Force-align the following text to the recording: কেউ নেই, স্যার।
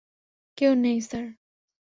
কেউ 0.57 0.71
নেই, 0.75 0.97
স্যার। 1.01 1.25